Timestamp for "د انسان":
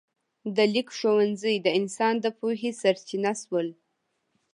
1.61-2.13